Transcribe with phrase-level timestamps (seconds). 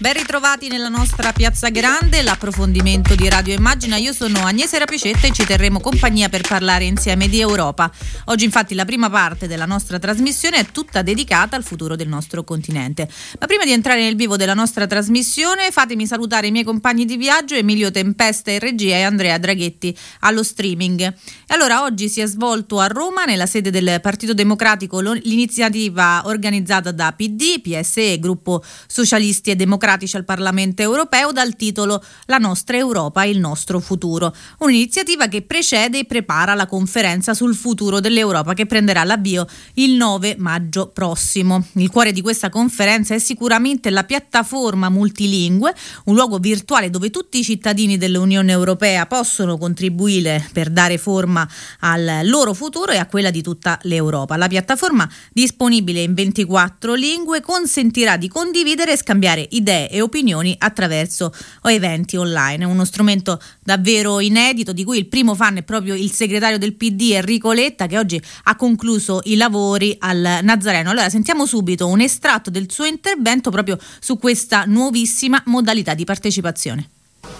[0.00, 3.98] Ben ritrovati nella nostra Piazza Grande, l'approfondimento di Radio Immagina.
[3.98, 7.92] Io sono Agnese Rapicetta e ci terremo compagnia per parlare insieme di Europa.
[8.24, 12.44] Oggi infatti la prima parte della nostra trasmissione è tutta dedicata al futuro del nostro
[12.44, 13.06] continente.
[13.38, 17.18] Ma prima di entrare nel vivo della nostra trasmissione fatemi salutare i miei compagni di
[17.18, 21.00] viaggio Emilio Tempesta in regia e Andrea Draghetti allo streaming.
[21.00, 21.14] E
[21.48, 27.12] allora oggi si è svolto a Roma nella sede del Partito Democratico l'iniziativa organizzata da
[27.12, 33.24] PD, PSE, Gruppo Socialisti e Democratici democratici al Parlamento europeo dal titolo La nostra Europa,
[33.24, 34.34] il nostro futuro.
[34.58, 40.36] Un'iniziativa che precede e prepara la conferenza sul futuro dell'Europa che prenderà l'avvio il 9
[40.38, 41.64] maggio prossimo.
[41.74, 47.38] Il cuore di questa conferenza è sicuramente la piattaforma multilingue, un luogo virtuale dove tutti
[47.38, 51.48] i cittadini dell'Unione Europea possono contribuire per dare forma
[51.80, 54.36] al loro futuro e a quella di tutta l'Europa.
[54.36, 60.54] La piattaforma disponibile in 24 lingue consentirà di condividere e scambiare idee idee e opinioni
[60.58, 62.64] attraverso eventi online.
[62.64, 67.12] Uno strumento davvero inedito di cui il primo fan è proprio il segretario del PD
[67.12, 70.90] Enrico Letta che oggi ha concluso i lavori al Nazareno.
[70.90, 76.90] Allora sentiamo subito un estratto del suo intervento proprio su questa nuovissima modalità di partecipazione.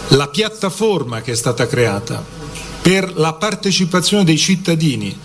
[0.08, 2.24] La piattaforma che è stata creata
[2.82, 5.16] per la partecipazione dei cittadini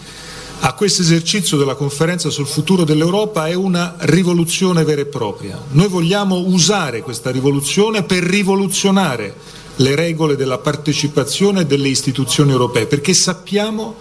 [0.68, 5.62] a questo esercizio della conferenza sul futuro dell'Europa è una rivoluzione vera e propria.
[5.74, 9.36] Noi vogliamo usare questa rivoluzione per rivoluzionare
[9.76, 13.94] le regole della partecipazione delle istituzioni europee, perché sappiamo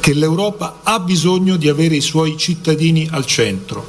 [0.00, 3.86] che l'Europa ha bisogno di avere i suoi cittadini al centro.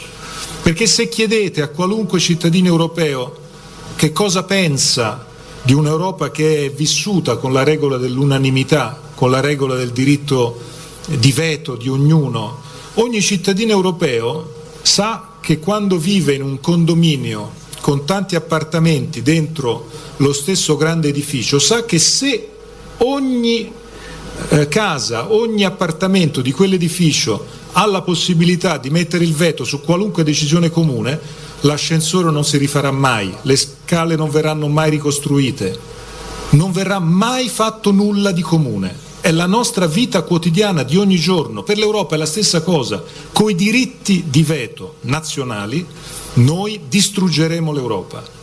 [0.61, 3.37] Perché se chiedete a qualunque cittadino europeo
[3.95, 5.27] che cosa pensa
[5.61, 10.71] di un'Europa che è vissuta con la regola dell'unanimità, con la regola del diritto
[11.07, 12.61] di veto di ognuno,
[12.95, 20.33] ogni cittadino europeo sa che quando vive in un condominio con tanti appartamenti dentro lo
[20.33, 22.49] stesso grande edificio, sa che se
[22.97, 23.71] ogni
[24.49, 30.23] eh, casa, ogni appartamento di quell'edificio ha la possibilità di mettere il veto su qualunque
[30.23, 31.19] decisione comune,
[31.61, 35.79] l'ascensore non si rifarà mai, le scale non verranno mai ricostruite,
[36.51, 41.61] non verrà mai fatto nulla di comune è la nostra vita quotidiana di ogni giorno.
[41.61, 43.03] Per l'Europa è la stessa cosa.
[43.31, 45.85] Coi diritti di veto nazionali
[46.33, 48.40] noi distruggeremo l'Europa.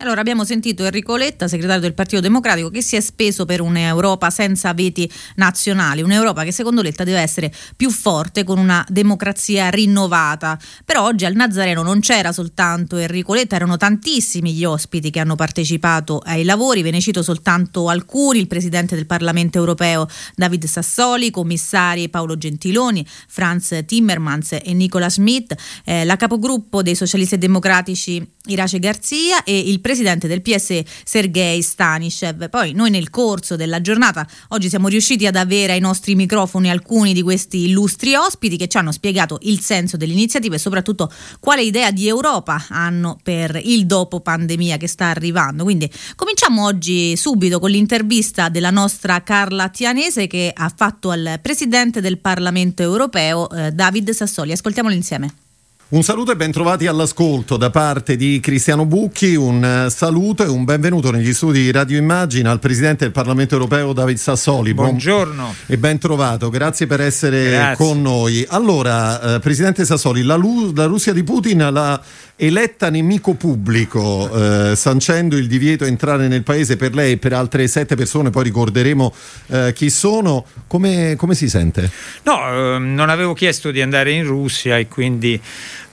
[0.00, 4.30] Allora abbiamo sentito Enrico Letta, segretario del Partito Democratico, che si è speso per un'Europa
[4.30, 10.56] senza veti nazionali, un'Europa che secondo Letta deve essere più forte con una democrazia rinnovata.
[10.84, 15.34] Però oggi al Nazareno non c'era soltanto Enrico Letta, erano tantissimi gli ospiti che hanno
[15.34, 21.32] partecipato ai lavori, ve ne cito soltanto alcuni, il Presidente del Parlamento Europeo David Sassoli,
[21.32, 28.78] commissari Paolo Gentiloni, Franz Timmermans e Nicola Schmidt, eh, la capogruppo dei socialisti democratici Irace
[28.78, 32.50] Garzia e il presidente del PSE Sergei Stanishev.
[32.50, 37.14] Poi noi nel corso della giornata oggi siamo riusciti ad avere ai nostri microfoni alcuni
[37.14, 41.10] di questi illustri ospiti che ci hanno spiegato il senso dell'iniziativa e soprattutto
[41.40, 45.64] quale idea di Europa hanno per il dopo pandemia che sta arrivando.
[45.64, 52.02] Quindi cominciamo oggi subito con l'intervista della nostra Carla Tianese che ha fatto al presidente
[52.02, 54.52] del Parlamento europeo eh, David Sassoli.
[54.52, 55.47] Ascoltiamolo insieme.
[55.90, 60.46] Un saluto e ben trovati all'ascolto da parte di Cristiano Bucchi, un eh, saluto e
[60.46, 64.74] un benvenuto negli studi di Radio Immagina al Presidente del Parlamento Europeo David Sassoli.
[64.74, 65.54] Buongiorno.
[65.64, 67.86] E ben trovato, grazie per essere grazie.
[67.86, 68.44] con noi.
[68.50, 70.38] Allora, eh, Presidente Sassoli, la,
[70.74, 71.98] la, Russia di Putin l'ha
[72.40, 77.32] eletta nemico pubblico, eh, sancendo il divieto di entrare nel paese per lei e per
[77.32, 79.12] altre sette persone, poi ricorderemo
[79.48, 80.44] eh, chi sono.
[80.68, 81.90] Come, come, si sente?
[82.22, 85.40] No, eh, non avevo chiesto di andare in Russia e quindi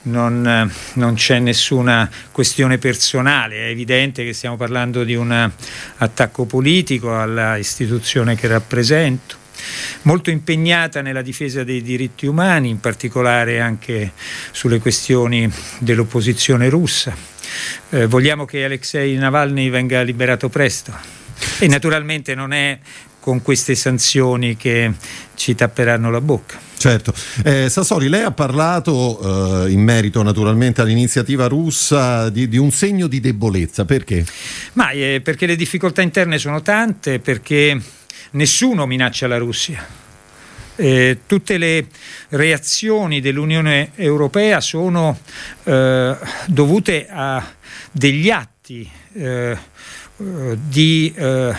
[0.02, 5.50] non, eh, non, c'è nessuna questione personale, è evidente che stiamo parlando di un
[5.96, 9.45] attacco politico alla istituzione che rappresento
[10.02, 14.12] molto impegnata nella difesa dei diritti umani, in particolare anche
[14.50, 17.14] sulle questioni dell'opposizione russa.
[17.90, 20.92] Eh, vogliamo che Alexei Navalny venga liberato presto
[21.58, 22.78] e naturalmente non è
[23.26, 24.92] con queste sanzioni che
[25.34, 26.58] ci tapperanno la bocca.
[26.78, 27.12] Certo.
[27.42, 33.08] Eh, Sassoli, lei ha parlato eh, in merito naturalmente all'iniziativa russa di, di, un segno
[33.08, 34.24] di debolezza, perché?
[34.74, 37.80] Ma, eh, perché le difficoltà interne sono tante, perché
[38.36, 39.84] nessuno minaccia la Russia.
[40.78, 41.86] Eh, tutte le
[42.28, 45.18] reazioni dell'Unione Europea sono
[45.64, 46.16] eh,
[46.46, 47.44] dovute a
[47.90, 49.56] degli atti eh,
[50.18, 51.54] di eh,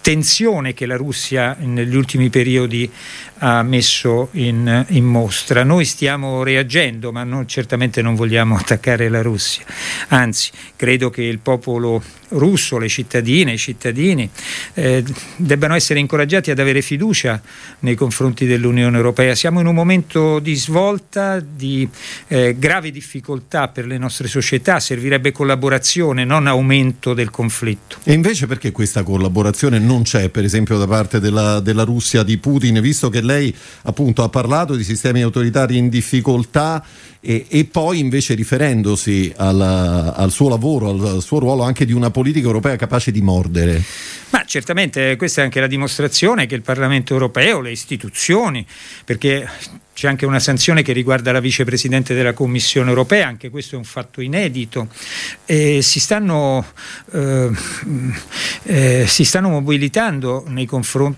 [0.00, 2.90] tensione che la Russia negli ultimi periodi
[3.38, 5.62] ha messo in, in mostra.
[5.62, 9.64] Noi stiamo reagendo, ma non, certamente non vogliamo attaccare la Russia.
[10.08, 14.28] Anzi, credo che il popolo russo, le cittadine, i cittadini
[14.74, 15.04] eh,
[15.36, 17.40] debbano essere incoraggiati ad avere fiducia
[17.80, 19.34] nei confronti dell'Unione Europea.
[19.34, 21.86] Siamo in un momento di svolta, di
[22.28, 27.81] eh, grave difficoltà per le nostre società, servirebbe collaborazione, non aumento del conflitto.
[28.04, 32.36] E invece perché questa collaborazione non c'è, per esempio, da parte della, della Russia di
[32.38, 36.84] Putin, visto che lei appunto ha parlato di sistemi autoritari in difficoltà
[37.20, 42.10] e, e poi invece riferendosi alla, al suo lavoro, al suo ruolo anche di una
[42.10, 43.80] politica europea capace di mordere?
[44.30, 48.66] Ma certamente questa è anche la dimostrazione che il Parlamento europeo, le istituzioni,
[49.04, 49.48] perché
[50.02, 53.84] c'è anche una sanzione che riguarda la vicepresidente della Commissione europea, anche questo è un
[53.84, 54.88] fatto inedito.
[55.46, 56.66] E si, stanno,
[57.12, 57.50] eh,
[58.64, 60.44] eh, si stanno mobilitando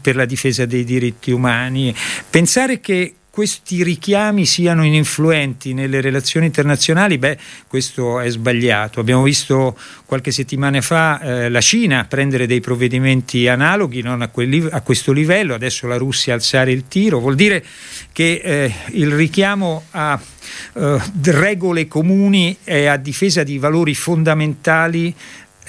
[0.02, 1.94] per la difesa dei diritti umani.
[2.28, 7.36] Pensare che questi richiami siano ininfluenti nelle relazioni internazionali, beh,
[7.66, 9.00] questo è sbagliato.
[9.00, 9.76] Abbiamo visto
[10.06, 15.10] qualche settimana fa eh, la Cina prendere dei provvedimenti analoghi non a, quel, a, questo
[15.10, 17.64] livello, adesso la Russia alzare il tiro, vuol dire
[18.12, 20.16] che eh, il richiamo a
[20.74, 25.12] eh, regole comuni e a difesa di valori fondamentali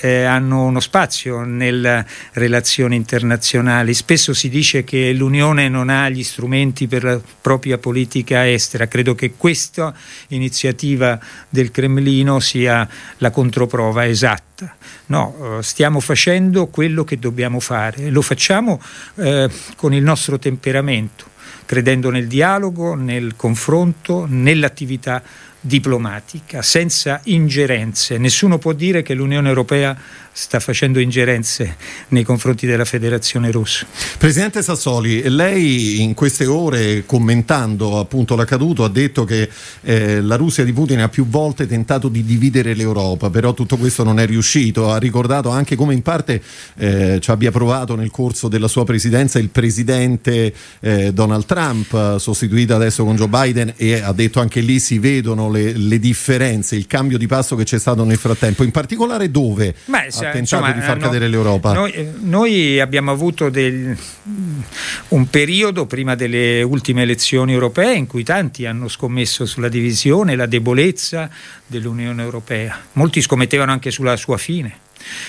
[0.05, 3.95] eh, hanno uno spazio nelle relazioni internazionali.
[3.95, 8.87] Spesso si dice che l'Unione non ha gli strumenti per la propria politica estera.
[8.87, 9.95] Credo che questa
[10.27, 11.19] iniziativa
[11.49, 12.87] del Cremlino sia
[13.17, 14.75] la controprova esatta.
[15.07, 18.11] No, eh, stiamo facendo quello che dobbiamo fare.
[18.11, 18.79] Lo facciamo
[19.15, 21.25] eh, con il nostro temperamento,
[21.65, 25.23] credendo nel dialogo, nel confronto, nell'attività
[25.65, 28.17] diplomatica, senza ingerenze.
[28.19, 29.97] Nessuno può dire che l'Unione Europea
[30.37, 31.77] sta facendo ingerenze
[32.09, 33.85] nei confronti della Federazione Russa.
[34.17, 39.49] Presidente Sassoli, lei in queste ore commentando appunto l'accaduto ha detto che
[39.83, 44.03] eh, la Russia di Putin ha più volte tentato di dividere l'Europa, però tutto questo
[44.03, 44.91] non è riuscito.
[44.91, 46.41] Ha ricordato anche come in parte
[46.75, 52.75] eh, ci abbia provato nel corso della sua presidenza il presidente eh, Donald Trump, sostituito
[52.75, 56.87] adesso con Joe Biden e ha detto anche lì si vedono le, le differenze, il
[56.87, 59.75] cambio di passo che c'è stato nel frattempo, in particolare dove?
[59.85, 61.73] Beh, ha tentato insomma, di far no, cadere l'Europa?
[61.73, 63.97] Noi, eh, noi abbiamo avuto del,
[65.09, 70.45] un periodo prima delle ultime elezioni europee in cui tanti hanno scommesso sulla divisione, la
[70.45, 71.29] debolezza
[71.65, 72.77] dell'Unione Europea.
[72.93, 74.83] Molti scommettevano anche sulla sua fine.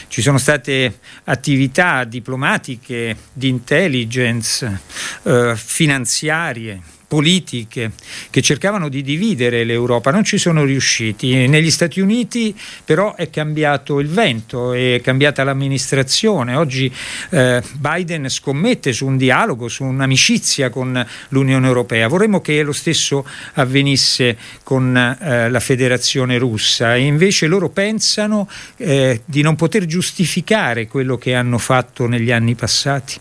[0.08, 4.80] Ci sono state attività diplomatiche, di intelligence,
[5.24, 7.92] eh, finanziarie politiche
[8.30, 11.46] che cercavano di dividere l'Europa, non ci sono riusciti.
[11.46, 12.54] Negli Stati Uniti
[12.84, 16.54] però è cambiato il vento, è cambiata l'amministrazione.
[16.56, 16.92] Oggi
[17.30, 22.08] eh, Biden scommette su un dialogo, su un'amicizia con l'Unione Europea.
[22.08, 29.22] Vorremmo che lo stesso avvenisse con eh, la Federazione russa e invece loro pensano eh,
[29.24, 33.14] di non poter giustificare quello che hanno fatto negli anni passati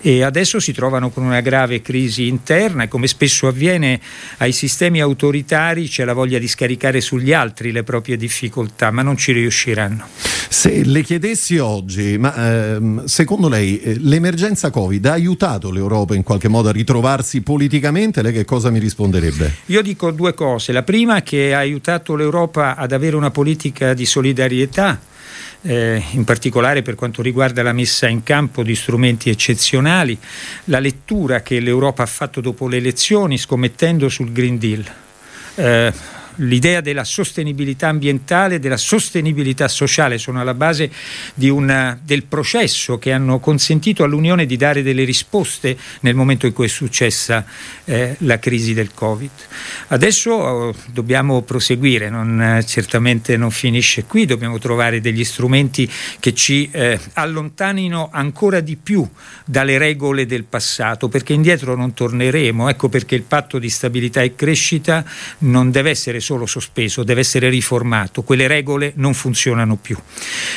[0.00, 4.00] e adesso si trovano con una grave crisi interna e come spesso spesso avviene
[4.38, 9.16] ai sistemi autoritari c'è la voglia di scaricare sugli altri le proprie difficoltà, ma non
[9.16, 10.06] ci riusciranno.
[10.48, 16.22] Se le chiedessi oggi, ma ehm, secondo lei eh, l'emergenza Covid ha aiutato l'Europa in
[16.22, 18.20] qualche modo a ritrovarsi politicamente?
[18.20, 19.54] Lei che cosa mi risponderebbe?
[19.66, 20.72] Io dico due cose.
[20.72, 25.00] La prima è che ha aiutato l'Europa ad avere una politica di solidarietà
[25.66, 30.18] eh, in particolare per quanto riguarda la messa in campo di strumenti eccezionali,
[30.64, 34.84] la lettura che l'Europa ha fatto dopo le elezioni scommettendo sul Green Deal.
[35.56, 35.92] Eh,
[36.36, 40.90] l'idea della sostenibilità ambientale e della sostenibilità sociale sono alla base
[41.36, 46.66] una, del processo che hanno consentito all'Unione di dare delle risposte nel momento in cui
[46.66, 47.44] è successa
[47.84, 49.30] eh, la crisi del Covid.
[49.88, 56.34] Adesso oh, dobbiamo proseguire, non, eh, certamente non finisce qui, dobbiamo trovare degli strumenti che
[56.34, 59.06] ci eh, allontanino ancora di più
[59.44, 62.68] dalle regole del passato, perché indietro non torneremo.
[62.68, 65.04] Ecco perché il patto di stabilità e crescita
[65.38, 69.96] non deve essere solo sospeso, deve essere riformato, quelle regole non funzionano più.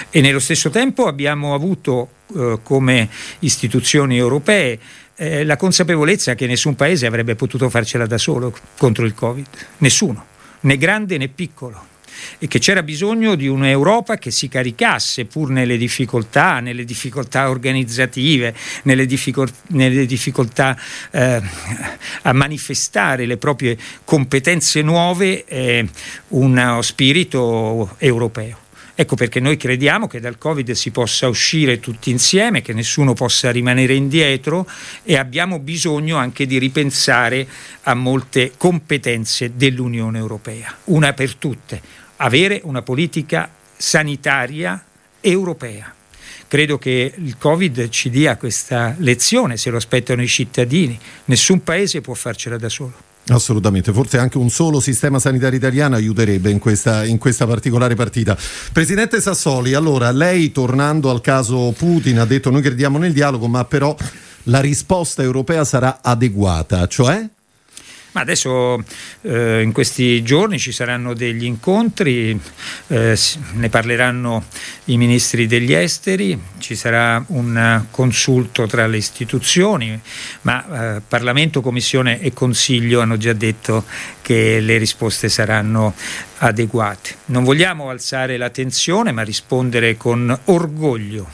[0.09, 3.09] E nello stesso tempo abbiamo avuto eh, come
[3.39, 4.79] istituzioni europee
[5.15, 9.47] eh, la consapevolezza che nessun paese avrebbe potuto farcela da solo contro il Covid,
[9.79, 10.25] nessuno,
[10.61, 11.86] né grande né piccolo
[12.39, 18.53] e che c'era bisogno di un'Europa che si caricasse pur nelle difficoltà, nelle difficoltà organizzative,
[18.83, 20.77] nelle, difficol- nelle difficoltà
[21.11, 21.41] eh,
[22.23, 25.87] a manifestare le proprie competenze nuove, eh,
[26.29, 28.65] uno spirito europeo.
[28.99, 33.51] Ecco perché noi crediamo che dal Covid si possa uscire tutti insieme, che nessuno possa
[33.51, 34.67] rimanere indietro
[35.03, 37.47] e abbiamo bisogno anche di ripensare
[37.83, 40.75] a molte competenze dell'Unione Europea.
[40.85, 41.79] Una per tutte,
[42.17, 44.83] avere una politica sanitaria
[45.21, 45.93] europea.
[46.47, 50.97] Credo che il Covid ci dia questa lezione, se lo aspettano i cittadini.
[51.25, 52.93] Nessun paese può farcela da solo.
[53.29, 58.37] Assolutamente, forse anche un solo sistema sanitario italiano aiuterebbe in questa, in questa, particolare partita.
[58.71, 63.65] Presidente Sassoli, allora lei tornando al caso Putin ha detto noi crediamo nel dialogo, ma
[63.65, 63.93] però
[64.43, 67.27] la risposta europea sarà adeguata, cioè?
[68.17, 68.83] Ma adesso
[69.21, 72.31] eh, in questi giorni ci saranno degli incontri,
[72.87, 73.15] eh,
[73.53, 74.43] ne parleranno
[74.85, 80.01] i ministri degli esteri, ci sarà un consulto tra le istituzioni,
[80.41, 83.85] ma eh, Parlamento, Commissione e Consiglio hanno già detto
[84.23, 85.93] che le risposte saranno
[86.39, 87.17] adeguate.
[87.25, 91.29] Non vogliamo alzare la tensione, ma rispondere con orgoglio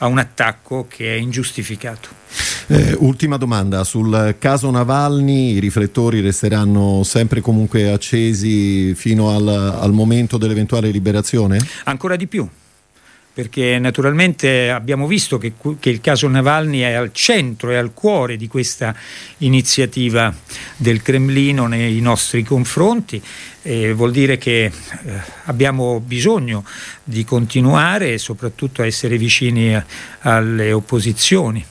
[0.00, 2.24] a un attacco che è ingiustificato.
[2.68, 9.92] Eh, ultima domanda, sul caso Navalny i riflettori resteranno sempre comunque accesi fino al, al
[9.92, 11.58] momento dell'eventuale liberazione?
[11.84, 12.48] Ancora di più
[13.36, 18.38] perché naturalmente abbiamo visto che, che, il caso Navalny è al centro e al cuore
[18.38, 18.96] di questa
[19.38, 20.34] iniziativa
[20.74, 23.22] del Cremlino nei nostri confronti.
[23.60, 24.72] E vuol dire che eh,
[25.44, 26.64] abbiamo bisogno
[27.04, 29.84] di continuare e soprattutto a essere vicini a,
[30.20, 31.62] alle opposizioni.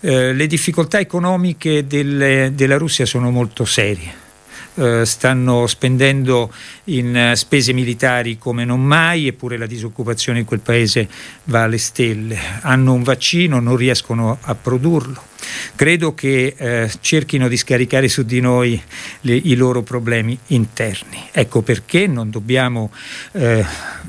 [0.00, 4.28] Eh, le difficoltà economiche delle, della Russia sono molto serie
[4.74, 6.52] eh, stanno spendendo
[6.84, 11.08] in eh, spese militari come non mai, eppure la disoccupazione in quel paese
[11.44, 12.38] va alle stelle.
[12.62, 15.28] Hanno un vaccino, non riescono a produrlo.
[15.74, 18.80] Credo che eh, cerchino di scaricare su di noi
[19.22, 21.28] le, i loro problemi interni.
[21.32, 22.92] Ecco perché non dobbiamo
[23.32, 23.64] eh,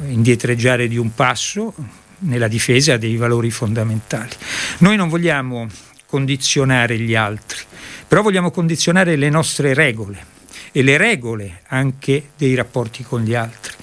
[0.08, 1.74] indietreggiare di un passo
[2.20, 4.36] nella difesa dei valori fondamentali.
[4.80, 5.68] Noi non vogliamo
[6.06, 7.60] condizionare gli altri,
[8.08, 10.40] però vogliamo condizionare le nostre regole
[10.72, 13.74] e le regole anche dei rapporti con gli altri.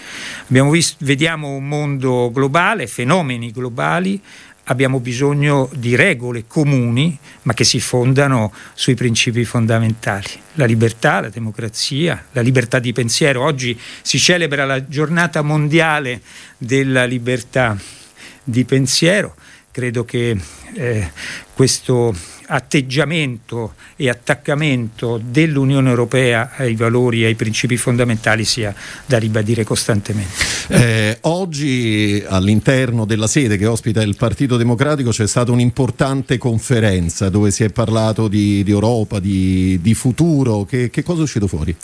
[0.46, 4.20] Visto, vediamo un mondo globale, fenomeni globali,
[4.64, 10.28] abbiamo bisogno di regole comuni, ma che si fondano sui principi fondamentali.
[10.54, 13.42] La libertà, la democrazia, la libertà di pensiero.
[13.42, 16.22] Oggi si celebra la giornata mondiale
[16.56, 17.76] della libertà
[18.42, 19.34] di pensiero.
[19.70, 20.36] Credo che
[20.74, 21.10] eh,
[21.54, 22.14] questo
[22.48, 28.74] atteggiamento e attaccamento dell'Unione Europea ai valori e ai principi fondamentali sia
[29.04, 30.32] da ribadire costantemente.
[30.68, 37.50] Eh, oggi all'interno della sede che ospita il Partito Democratico c'è stata un'importante conferenza dove
[37.50, 40.64] si è parlato di, di Europa, di, di futuro.
[40.64, 41.74] Che, che, cosa è uscito fuori?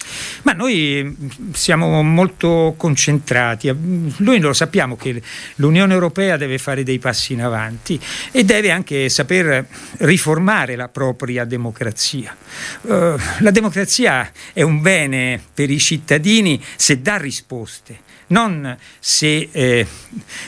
[0.42, 1.14] Ma noi
[1.52, 3.74] siamo molto concentrati,
[4.16, 5.20] noi lo sappiamo che
[5.56, 9.66] l'Unione Europea deve fare dei passi in avanti e deve anche saper
[9.98, 12.36] riformare riformare la propria democrazia.
[12.82, 19.86] Uh, la democrazia è un bene per i cittadini se dà risposte non se eh,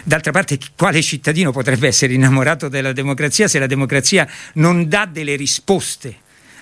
[0.03, 5.37] d'altra parte quale cittadino potrebbe essere innamorato della democrazia se la democrazia non dà delle
[5.37, 6.17] risposte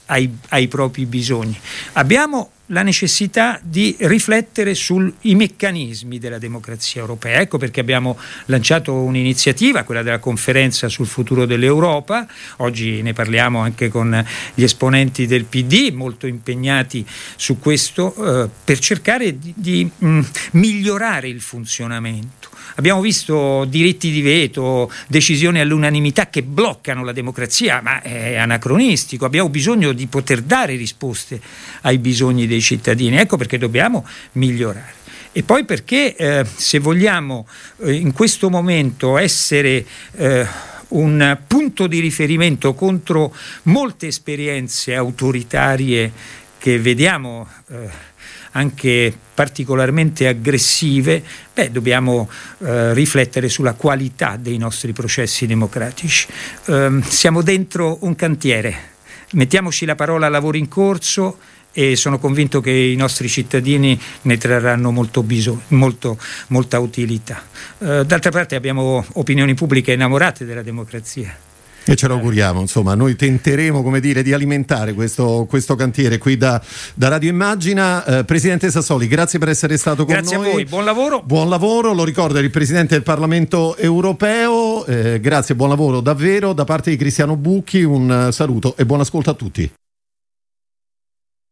[0.06, 1.58] ai, ai propri bisogni.
[1.92, 7.40] Abbiamo la necessità di riflettere sui meccanismi della democrazia europea.
[7.40, 12.26] Ecco perché abbiamo lanciato un'iniziativa, quella della conferenza sul futuro dell'Europa.
[12.58, 17.04] Oggi ne parliamo anche con gli esponenti del PD, molto impegnati
[17.36, 20.20] su questo, eh, per cercare di, di mh,
[20.52, 22.52] migliorare il funzionamento.
[22.76, 29.24] Abbiamo visto diritti di veto, decisioni all'unanimità che bloccano la democrazia, ma è anacronistico.
[29.24, 31.40] Abbiamo bisogno di poter dare risposte
[31.82, 33.16] ai bisogni dei cittadini.
[33.16, 35.02] Ecco perché dobbiamo migliorare.
[35.32, 37.46] E poi perché eh, se vogliamo
[37.78, 40.46] eh, in questo momento essere eh,
[40.88, 43.34] un punto di riferimento contro
[43.64, 46.12] molte esperienze autoritarie
[46.56, 48.12] che vediamo eh,
[48.52, 56.28] anche particolarmente aggressive, beh, dobbiamo eh, riflettere sulla qualità dei nostri processi democratici.
[56.66, 58.76] Eh, siamo dentro un cantiere,
[59.32, 61.38] mettiamoci la parola lavoro in corso
[61.74, 66.16] e sono convinto che i nostri cittadini ne trarranno molto bisogno, molto,
[66.48, 67.42] molta utilità.
[67.78, 71.36] Eh, d'altra parte abbiamo opinioni pubbliche innamorate della democrazia.
[71.86, 76.38] E ce lo auguriamo, insomma, noi tenteremo come dire, di alimentare questo, questo cantiere qui
[76.38, 76.58] da,
[76.94, 78.02] da Radio Immagina.
[78.04, 80.44] Eh, Presidente Sassoli, grazie per essere stato con grazie noi.
[80.44, 81.22] Grazie a voi, buon lavoro.
[81.22, 84.86] Buon lavoro, lo ricordo, è il Presidente del Parlamento Europeo.
[84.86, 86.54] Eh, grazie, buon lavoro davvero.
[86.54, 89.70] Da parte di Cristiano Bucchi un saluto e buon ascolto a tutti.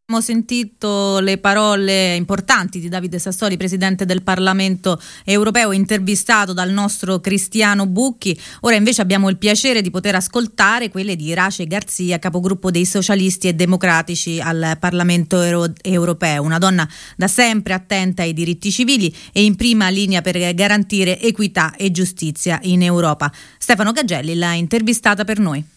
[0.05, 7.21] Abbiamo sentito le parole importanti di Davide Sassoli, presidente del Parlamento europeo, intervistato dal nostro
[7.21, 8.39] Cristiano Bucchi.
[8.63, 13.47] Ora invece abbiamo il piacere di poter ascoltare quelle di Irace Garzia, capogruppo dei socialisti
[13.47, 16.43] e democratici al Parlamento Euro- europeo.
[16.43, 21.77] Una donna da sempre attenta ai diritti civili e in prima linea per garantire equità
[21.77, 23.33] e giustizia in Europa.
[23.57, 25.72] Stefano Gagelli l'ha intervistata per noi.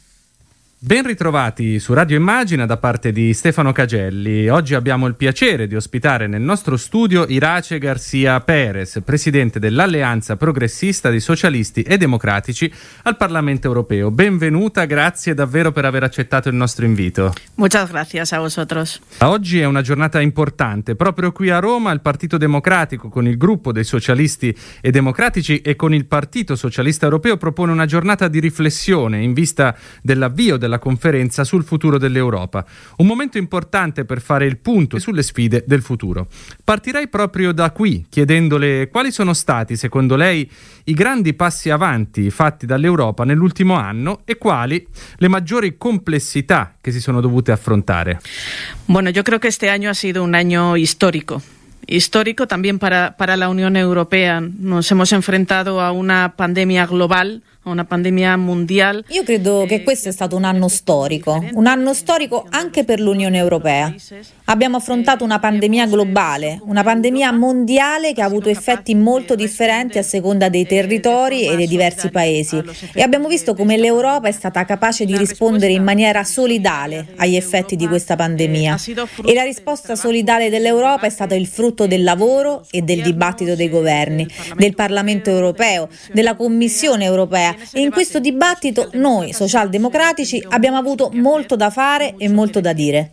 [0.85, 4.47] Ben ritrovati su Radio Immagina da parte di Stefano Cagelli.
[4.49, 11.09] Oggi abbiamo il piacere di ospitare nel nostro studio Irace Garcia Perez, presidente dell'Alleanza Progressista
[11.09, 14.11] dei Socialisti e Democratici al Parlamento Europeo.
[14.11, 17.33] Benvenuta, grazie davvero per aver accettato il nostro invito.
[17.55, 19.01] Muchas gracias a vosotros.
[19.21, 20.93] Oggi è una giornata importante.
[20.93, 25.75] Proprio qui a Roma il Partito Democratico con il gruppo dei Socialisti e Democratici e
[25.75, 31.44] con il Partito Socialista Europeo propone una giornata di riflessione in vista dell'avvio della conferenza
[31.44, 32.65] sul futuro dell'Europa.
[32.98, 36.27] Un momento importante per fare il punto sulle sfide del futuro.
[36.63, 40.50] Partirei proprio da qui, chiedendole quali sono stati, secondo lei,
[40.86, 44.86] i grandi passi avanti fatti dall'Europa nell'ultimo anno e quali
[45.17, 48.20] le maggiori complessità che si sono dovute affrontare.
[48.86, 51.41] Bueno, yo creo que este año ha sido un año histórico.
[51.88, 54.41] Histórico también para, para la Unión Europea.
[54.41, 59.03] Nos hemos enfrentado a una pandemia global una pandemia mondiale.
[59.10, 63.38] Io credo che questo è stato un anno storico, un anno storico anche per l'Unione
[63.38, 63.93] Europea.
[64.45, 70.03] Abbiamo affrontato una pandemia globale, una pandemia mondiale che ha avuto effetti molto differenti a
[70.03, 72.62] seconda dei territori e dei diversi paesi
[72.93, 77.75] e abbiamo visto come l'Europa è stata capace di rispondere in maniera solidale agli effetti
[77.75, 78.77] di questa pandemia
[79.25, 83.69] e la risposta solidale dell'Europa è stata il frutto del lavoro e del dibattito dei
[83.69, 91.09] governi, del Parlamento europeo, della Commissione europea e in questo dibattito noi socialdemocratici abbiamo avuto
[91.13, 93.12] molto da fare e molto da dire.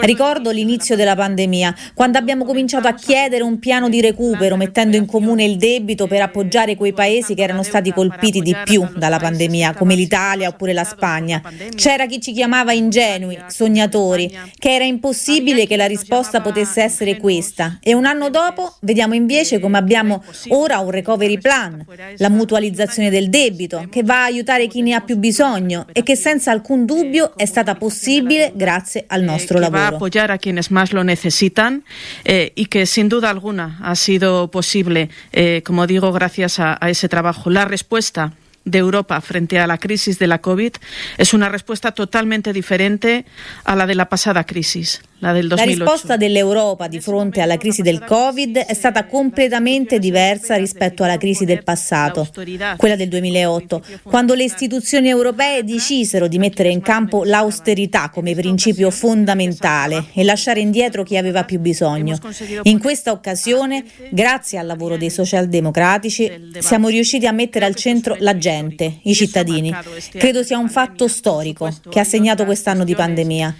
[0.00, 5.06] Ricordo l'inizio della pandemia, quando abbiamo cominciato a chiedere un piano di recupero mettendo in
[5.06, 9.74] comune il debito per appoggiare quei paesi che erano stati colpiti di più dalla pandemia,
[9.74, 11.40] come l'Italia oppure la Spagna.
[11.76, 17.78] C'era chi ci chiamava ingenui, sognatori, che era impossibile che la risposta potesse essere questa.
[17.80, 23.28] E un anno dopo vediamo invece come abbiamo ora un recovery plan, la mutualizzazione del
[23.28, 27.36] debito, che va a aiutare chi ne ha più bisogno e che senza alcun dubbio
[27.36, 29.66] è stata possibile grazie al nostro lavoro.
[29.70, 31.84] Va a apoyar a quienes más lo necesitan
[32.24, 36.90] eh, y que sin duda alguna ha sido posible, eh, como digo, gracias a, a
[36.90, 37.50] ese trabajo.
[37.50, 38.32] La respuesta
[38.64, 40.72] de Europa frente a la crisis de la COVID
[41.16, 43.24] es una respuesta totalmente diferente
[43.64, 45.02] a la de la pasada crisis.
[45.20, 45.56] La, del 2008.
[45.56, 51.16] la risposta dell'Europa di fronte alla crisi del Covid è stata completamente diversa rispetto alla
[51.16, 52.28] crisi del passato,
[52.76, 58.92] quella del 2008, quando le istituzioni europee decisero di mettere in campo l'austerità come principio
[58.92, 62.16] fondamentale e lasciare indietro chi aveva più bisogno.
[62.62, 68.38] In questa occasione, grazie al lavoro dei socialdemocratici, siamo riusciti a mettere al centro la
[68.38, 69.74] gente, i cittadini.
[70.12, 73.56] Credo sia un fatto storico che ha segnato quest'anno di pandemia.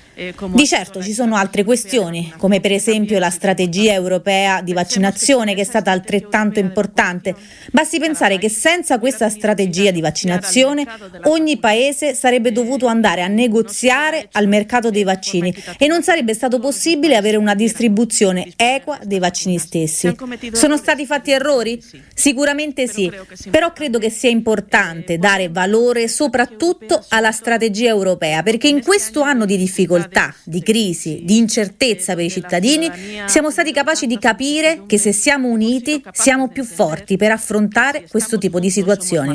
[0.49, 5.63] Di certo ci sono altre questioni, come per esempio la strategia europea di vaccinazione che
[5.63, 7.35] è stata altrettanto importante.
[7.73, 10.87] Basti pensare che senza questa strategia di vaccinazione
[11.25, 16.59] ogni paese sarebbe dovuto andare a negoziare al mercato dei vaccini e non sarebbe stato
[16.59, 20.15] possibile avere una distribuzione equa dei vaccini stessi.
[20.53, 21.83] Sono stati fatti errori?
[22.15, 23.11] Sicuramente sì,
[23.51, 29.47] però credo che sia importante dare valore soprattutto alla strategia europea perché in questo anno
[29.47, 32.91] di difficoltà di crisi, di incertezza per i cittadini,
[33.27, 38.39] siamo stati capaci di capire che se siamo uniti siamo più forti per affrontare questo
[38.39, 39.31] tipo di situazioni.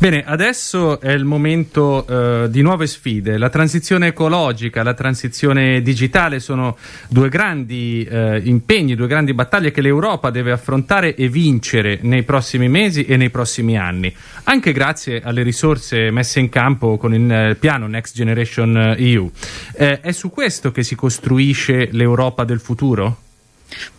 [0.00, 3.36] Bene, adesso è il momento uh, di nuove sfide.
[3.36, 6.76] La transizione ecologica, la transizione digitale sono
[7.08, 12.68] due grandi uh, impegni, due grandi battaglie che l'Europa deve affrontare e vincere nei prossimi
[12.68, 17.58] mesi e nei prossimi anni, anche grazie alle risorse messe in campo con il uh,
[17.58, 19.28] piano Next Generation EU.
[19.74, 23.26] Eh, è su questo che si costruisce l'Europa del futuro?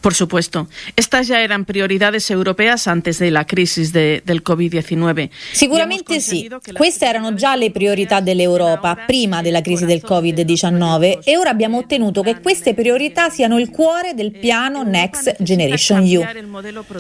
[0.01, 0.67] Por supuesto.
[0.95, 5.29] Estas ya eran prioridades europeas antes de la crisis de, del Covid-19.
[5.51, 6.49] Sicuramente sì.
[6.73, 12.21] Queste erano già le priorità dell'Europa prima della crisi del Covid-19 e ora abbiamo ottenuto
[12.21, 16.23] che queste priorità siano il cuore del piano Next Generation EU.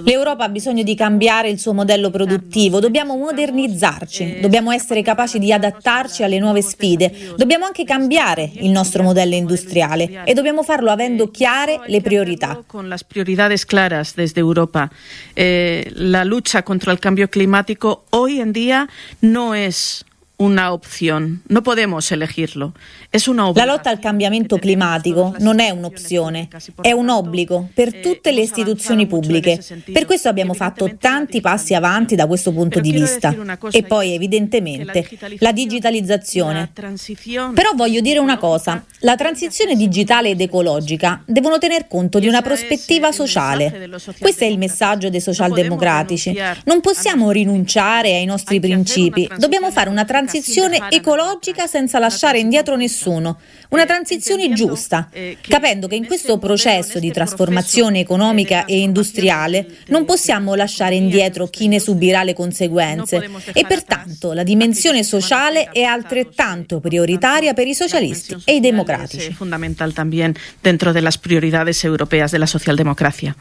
[0.03, 5.51] L'Europa ha bisogno di cambiare il suo modello produttivo, dobbiamo modernizzarci, dobbiamo essere capaci di
[5.53, 11.29] adattarci alle nuove sfide, dobbiamo anche cambiare il nostro modello industriale e dobbiamo farlo avendo
[11.29, 12.58] chiare le priorità.
[12.67, 14.91] Con las prioridades claras desde Europa.
[15.35, 18.89] Eh, la lucha contra el cambio climático hoy en día
[19.21, 20.05] no es
[20.39, 22.73] una opción, no podemos elegirlo.
[23.11, 26.47] Es una La lotta al cambiamento climatico non è un'opzione,
[26.81, 29.61] è un obbligo per eh, tutte le istituzioni pubbliche.
[29.91, 33.35] Per questo abbiamo fatto tanti passi avanti da questo punto di vista.
[33.71, 36.71] E poi evidentemente la digitalizzazione.
[36.73, 42.41] Però voglio dire una cosa, la transizione digitale ed ecologica devono tener conto di una
[42.41, 43.89] prospettiva sociale.
[44.19, 46.35] Questo è il messaggio dei socialdemocratici.
[46.65, 53.39] Non possiamo rinunciare ai nostri principi, dobbiamo fare una transizione ecologica senza lasciare indietro nessuno,
[53.69, 55.09] una transizione giusta,
[55.47, 61.67] capendo che in questo processo di trasformazione economica e industriale non possiamo lasciare indietro chi
[61.67, 68.35] ne subirà le conseguenze e pertanto la dimensione sociale è altrettanto prioritaria per i socialisti
[68.43, 68.88] e i democratici.
[69.37, 73.35] Fondamentale también dentro de las prioridades europeas de la socialdemocracia.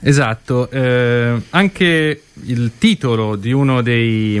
[0.00, 4.36] Esatto, eh, anche il titolo di uno dei,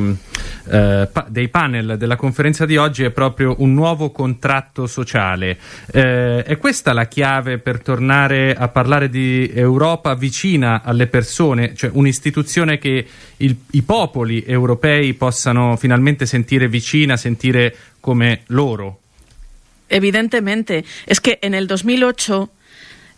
[0.70, 5.58] eh, pa- dei, panel della conferenza di oggi è proprio un nuovo contratto sociale.
[5.90, 11.90] Eh, è questa la chiave per tornare a parlare di Europa vicina alle persone, cioè
[11.92, 13.04] un'istituzione che
[13.38, 19.00] il, i popoli europei possano finalmente sentire vicina, sentire come loro?
[19.88, 22.50] Evidentemente, es que en el 2008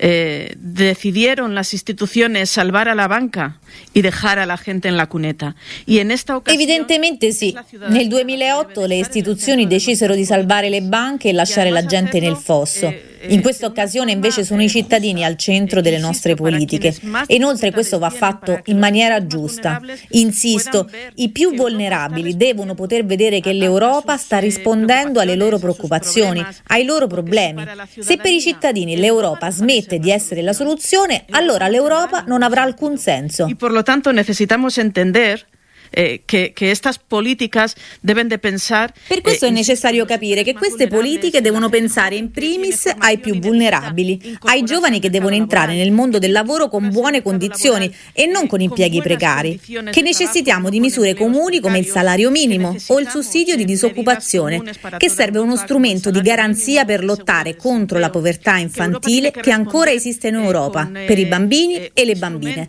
[0.02, 3.60] eh, decidieron las instituciones salvar a la banca
[3.92, 5.54] y dejar a la gente en la cuneta.
[5.84, 7.54] Y en esta occasione, Evidentemente sì.
[7.88, 12.92] Nel 2008 le istituzioni decisero di salvare le banche e lasciare la gente nel fosso.
[13.28, 16.94] In questa occasione invece sono i cittadini al centro delle nostre politiche.
[17.26, 19.80] E inoltre questo va fatto in maniera giusta.
[20.10, 26.84] Insisto, i più vulnerabili devono poter vedere che l'Europa sta rispondendo alle loro preoccupazioni, ai
[26.84, 27.62] loro problemi.
[27.98, 32.98] Se per i cittadini l'Europa smette di essere la soluzione, allora l'Europa non avrà alcun
[32.98, 33.46] senso.
[33.48, 35.46] Y por lo tanto necesitamos entender
[35.92, 40.54] eh, che, che estas políticas deben de pensar Per questo eh, è necessario capire che
[40.54, 45.90] queste politiche devono pensare in primis ai più vulnerabili, ai giovani che devono entrare nel
[45.90, 51.14] mondo del lavoro con buone condizioni e non con impieghi precari, che necessitiamo di misure
[51.14, 54.62] comuni come il salario minimo o il sussidio di disoccupazione,
[54.96, 60.28] che serve uno strumento di garanzia per lottare contro la povertà infantile che ancora esiste
[60.28, 62.68] in Europa, per i bambini e le bambine.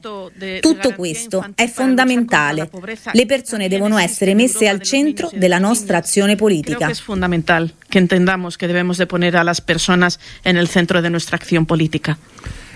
[0.60, 2.70] Tutto questo è fondamentale.
[3.14, 6.86] Le persone devono essere messe al centro della nostra azione politica.
[6.86, 11.02] que es fundamental que entendamos que debemos de poner a las personas en el centro
[11.02, 12.18] de nuestra acción política.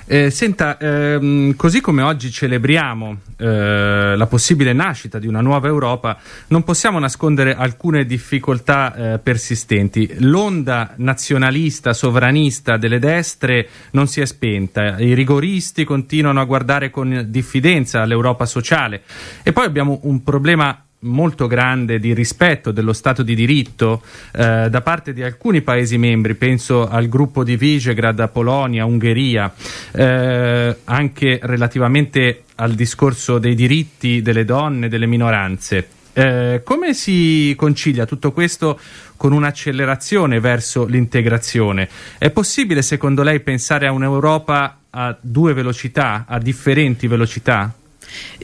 [0.08, 6.20] Eh, senta, ehm, così come oggi celebriamo eh, la possibile nascita di una nuova Europa,
[6.50, 10.18] non possiamo nascondere alcune difficoltà eh, persistenti.
[10.20, 17.26] L'onda nazionalista, sovranista delle destre non si è spenta, i rigoristi continuano a guardare con
[17.28, 19.02] diffidenza all'Europa sociale
[19.41, 24.02] e poi abbiamo un problema molto grande di rispetto dello Stato di diritto
[24.34, 29.54] eh, da parte di alcuni Paesi membri, penso al gruppo di Visegrad, Polonia, Ungheria,
[29.91, 35.88] eh, anche relativamente al discorso dei diritti delle donne, delle minoranze.
[36.18, 38.80] Eh, come si concilia tutto questo
[39.18, 41.89] con un'accelerazione verso l'integrazione?
[42.18, 47.74] È possibile secondo lei pensare a un'Europa a due velocità, a differenti velocità?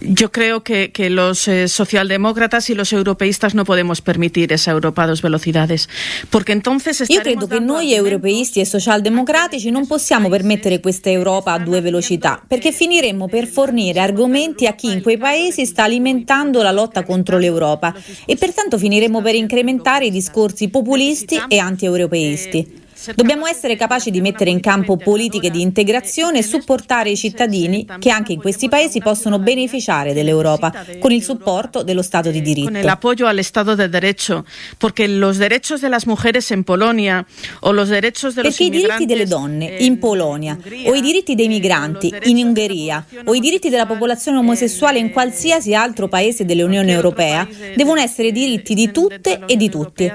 [0.01, 5.03] Yo creo que, que los eh, socialdemócratas y los europeístas no podemos permitir esa Europa
[5.03, 5.89] a dos velocidades,
[6.29, 11.59] porque entonces Io credo che noi europeisti e socialdemocratici non possiamo permettere questa Europa a
[11.59, 16.71] due velocità, perché finiremmo per fornire argomenti a chi in quei paesi sta alimentando la
[16.71, 17.93] lotta contro l'Europa
[18.25, 22.79] e pertanto finiremmo per incrementare i discorsi populisti e anti-europeisti.
[23.15, 28.11] Dobbiamo essere capaci di mettere in campo politiche di integrazione e supportare i cittadini che
[28.11, 32.53] anche in questi paesi possono beneficiare dell'Europa con il supporto dello Stato di con el
[32.53, 32.87] diritto.
[32.87, 34.45] apoyo al Estado de Derecho,
[34.77, 37.25] porque los derechos de las mujeres en Polonia
[37.61, 41.35] o los derechos de los Perché i diritti delle donne in Polonia o i diritti
[41.35, 46.91] dei migranti in Ungheria o i diritti della popolazione omosessuale in qualsiasi altro paese dell'Unione
[46.91, 50.11] Europea devono essere diritti di tutte e di tutti.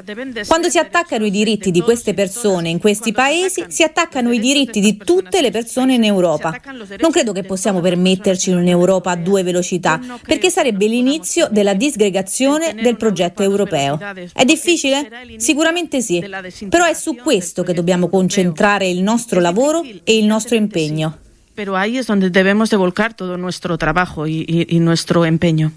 [0.46, 4.80] Quando si attaccano i diritti di queste persone in questi paesi si attaccano i diritti
[4.80, 6.54] di tutte le persone in Europa.
[7.00, 12.96] Non credo che possiamo permetterci un'Europa a due velocità perché sarebbe l'inizio della disgregazione del
[12.96, 13.98] progetto europeo.
[14.32, 15.08] È difficile?
[15.38, 16.22] Sicuramente sì,
[16.68, 21.18] però è su questo che dobbiamo concentrare il nostro lavoro e il nostro impegno.
[21.54, 25.72] Pero ahí es donde debemos de volcar todo nuestro trabajo y, y- y nuestro empeño.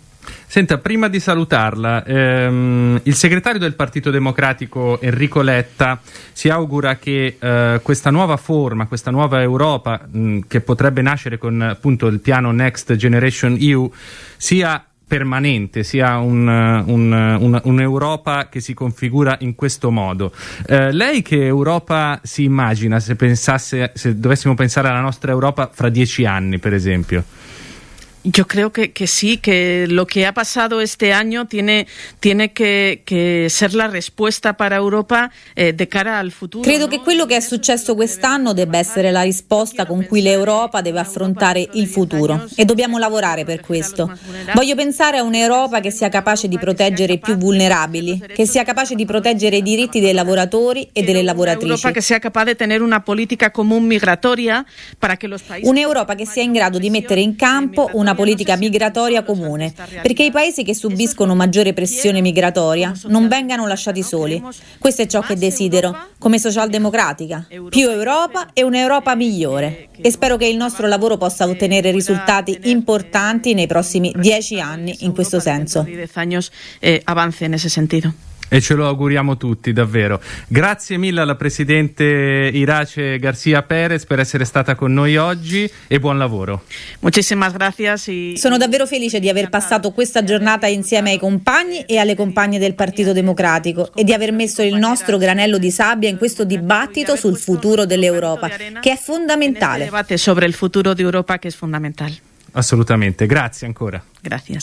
[0.45, 5.99] Senta, prima di salutarla, ehm, il segretario del Partito Democratico Enrico Letta
[6.32, 11.62] si augura che eh, questa nuova forma, questa nuova Europa mh, che potrebbe nascere con
[11.62, 13.91] appunto il piano Next Generation EU
[14.38, 20.32] sia permanente, sia un, un, un, un'Europa che si configura in questo modo.
[20.67, 25.89] Eh, lei che Europa si immagina se, pensasse, se dovessimo pensare alla nostra Europa fra
[25.89, 27.23] dieci anni, per esempio?
[28.23, 31.88] Yo creo que, que, sí, que lo que ha pasado este año tiene,
[32.19, 36.63] tiene que, que ser la risposta para Europa eh, de cara al futuro.
[36.63, 36.91] Credo no?
[36.91, 41.67] che quello che è successo quest'anno debba essere la risposta con cui l'Europa deve affrontare
[41.73, 44.12] il futuro e dobbiamo lavorare per questo.
[44.53, 48.95] Voglio pensare a un'Europa che sia capace di proteggere i più vulnerabili, che sia capace
[48.95, 51.65] di proteggere i diritti dei lavoratori e delle lavoratrici.
[51.65, 54.65] Un'Europa che sia capace di tenere una politica comune migratoria
[55.62, 60.32] Un'Europa che sia in grado di mettere in campo una politica migratoria comune, perché i
[60.32, 64.41] paesi che subiscono maggiore pressione migratoria non vengano lasciati soli.
[64.78, 67.48] Questo è ciò che desidero come socialdemocratica.
[67.69, 69.89] Più Europa e un'Europa migliore.
[70.02, 75.13] E spero che il nostro lavoro possa ottenere risultati importanti nei prossimi dieci anni in
[75.13, 75.86] questo senso.
[78.51, 80.19] E ce lo auguriamo tutti, davvero.
[80.47, 82.03] Grazie mille alla Presidente
[82.51, 86.63] Irace Garcia Perez per essere stata con noi oggi e buon lavoro.
[87.01, 88.07] Muchísimas gracias.
[88.07, 88.35] Y...
[88.38, 92.73] Sono davvero felice di aver passato questa giornata insieme ai compagni e alle compagne del
[92.73, 97.38] Partito Democratico e di aver messo il nostro granello di sabbia in questo dibattito sul
[97.38, 99.91] futuro dell'Europa, che è fondamentale.
[100.15, 102.13] Sobre il futuro d'Europa che è fondamentale.
[102.53, 104.03] Assolutamente, grazie ancora.
[104.21, 104.57] Grazie.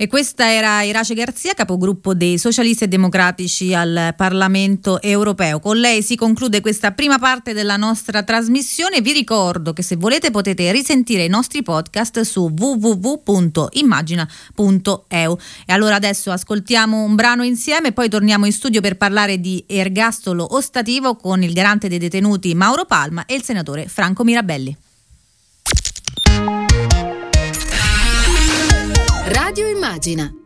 [0.00, 5.58] E questa era Irace Garzia, capogruppo dei socialisti e democratici al Parlamento europeo.
[5.58, 9.00] Con lei si conclude questa prima parte della nostra trasmissione.
[9.00, 15.38] Vi ricordo che se volete potete risentire i nostri podcast su www.immagina.eu.
[15.66, 19.64] E allora adesso ascoltiamo un brano insieme e poi torniamo in studio per parlare di
[19.66, 24.76] ergastolo ostativo con il garante dei detenuti Mauro Palma e il senatore Franco Mirabelli.
[29.48, 30.38] Radio Immagina